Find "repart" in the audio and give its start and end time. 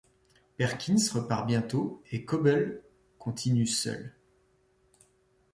1.13-1.45